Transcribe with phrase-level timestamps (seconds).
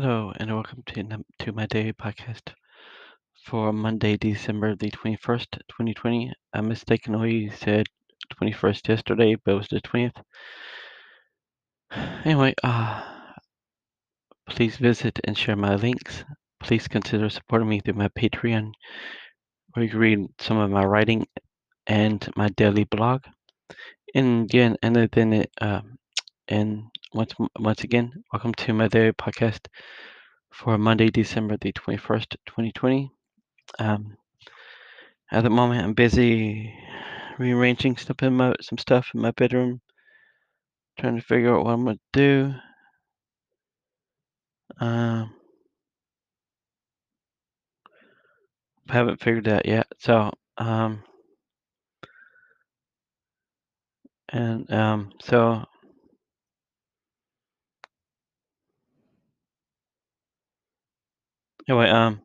[0.00, 2.54] Hello and welcome to, to my daily podcast
[3.44, 6.32] for Monday, December the 21st, 2020.
[6.54, 7.86] I mistakenly said
[8.40, 10.12] 21st yesterday, but it was the 20th.
[12.24, 13.02] Anyway, uh,
[14.48, 16.22] please visit and share my links.
[16.62, 18.70] Please consider supporting me through my Patreon,
[19.72, 21.26] where you can read some of my writing
[21.88, 23.22] and my daily blog.
[24.14, 25.80] And again, and then it, uh,
[26.46, 29.66] and once once again, welcome to my daily podcast
[30.52, 33.10] for Monday, December the 21st, 2020.
[33.78, 34.16] Um,
[35.32, 36.74] at the moment, I'm busy
[37.38, 39.80] rearranging stuff in my some stuff in my bedroom,
[40.98, 42.54] trying to figure out what I'm gonna do.
[44.80, 45.34] Um,
[48.88, 49.86] haven't figured that yet.
[49.98, 51.02] So, um,
[54.30, 55.64] and um, so
[61.68, 62.20] anyway, um,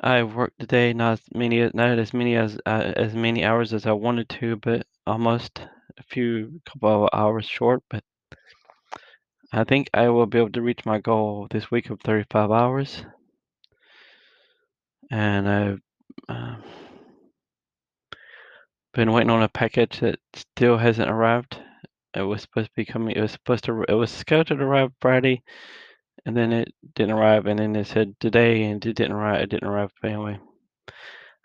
[0.00, 3.86] I worked today, not as many, not as many as uh, as many hours as
[3.86, 5.60] I wanted to, but almost
[5.98, 7.82] a few couple of hours short.
[7.90, 8.04] But
[9.52, 13.04] I think I will be able to reach my goal this week of 35 hours.
[15.10, 15.80] And I've
[16.28, 16.56] uh,
[18.92, 21.58] been waiting on a package that still hasn't arrived.
[22.14, 23.16] It was supposed to be coming.
[23.16, 23.84] It was supposed to.
[23.88, 25.42] It was scheduled to arrive Friday,
[26.28, 27.46] and then it didn't arrive.
[27.46, 29.40] And then it said today, and it didn't arrive.
[29.40, 29.90] It didn't arrive.
[30.04, 30.38] Anyway,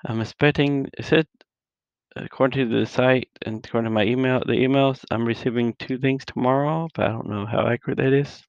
[0.05, 0.89] I'm expecting.
[0.97, 1.25] It said
[2.17, 6.25] according to the site and according to my email, the emails, I'm receiving two things
[6.25, 8.43] tomorrow, but I don't know how accurate that is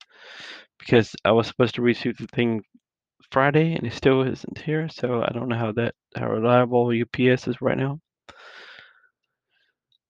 [0.80, 2.64] because I was supposed to receive the thing
[3.30, 4.88] Friday and it still isn't here.
[4.88, 8.00] So I don't know how that how reliable UPS is right now.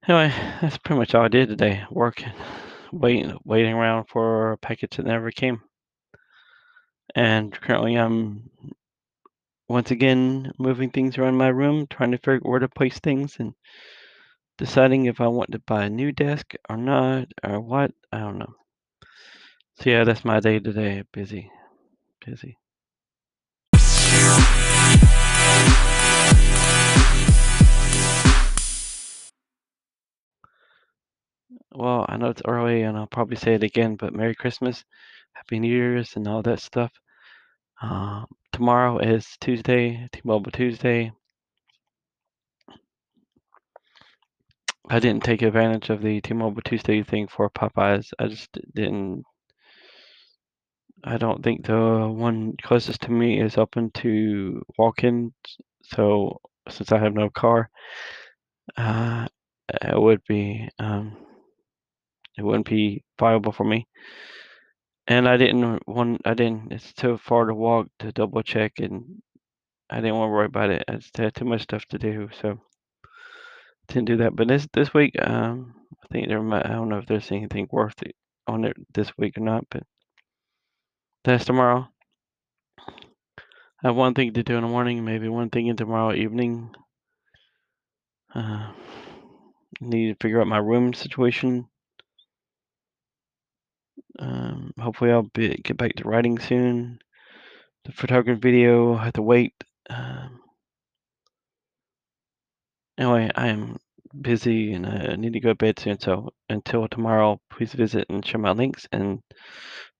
[0.08, 1.84] Anyway, that's pretty much all I did today.
[1.90, 2.32] Working,
[2.92, 5.60] waiting, waiting around for a package that never came.
[7.14, 8.50] And currently, I'm
[9.68, 13.36] once again moving things around my room, trying to figure out where to place things,
[13.38, 13.54] and
[14.58, 17.92] deciding if I want to buy a new desk or not, or what.
[18.12, 18.54] I don't know.
[19.80, 21.02] So yeah, that's my day today.
[21.12, 21.50] Busy,
[22.24, 22.56] busy.
[31.76, 34.84] Well, I know it's early and I'll probably say it again, but Merry Christmas,
[35.34, 36.92] Happy New Year's, and all that stuff.
[37.82, 41.12] Uh, tomorrow is Tuesday, T-Mobile Tuesday.
[44.88, 48.12] I didn't take advantage of the T-Mobile Tuesday thing for Popeyes.
[48.18, 49.24] I just didn't.
[51.02, 55.34] I don't think the one closest to me is open to walk-in.
[55.82, 57.68] So since I have no car,
[58.76, 59.26] uh,
[59.68, 61.16] it would be um,
[62.38, 63.86] it wouldn't be viable for me.
[65.06, 66.22] And I didn't want.
[66.24, 66.72] I didn't.
[66.72, 69.22] It's too far to walk to double check, and
[69.90, 70.84] I didn't want to worry about it.
[70.88, 72.58] I just had too much stuff to do, so
[73.88, 74.34] didn't do that.
[74.34, 76.64] But this this week, um, I think there might.
[76.64, 78.14] I don't know if there's anything worth it
[78.46, 79.82] on it this week or not, but
[81.24, 81.86] that's tomorrow.
[83.82, 86.74] I have one thing to do in the morning, maybe one thing in tomorrow evening.
[88.34, 88.72] Uh,
[89.80, 91.66] need to figure out my room situation.
[94.18, 96.98] Um, hopefully, I'll be, get back to writing soon.
[97.84, 99.52] The photography video, I have to wait.
[99.90, 100.40] Um,
[102.98, 103.76] anyway, I am
[104.18, 106.00] busy and I need to go to bed soon.
[106.00, 108.86] So until tomorrow, please visit and share my links.
[108.92, 109.20] And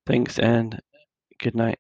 [0.06, 0.80] thanks and
[1.40, 1.78] good night.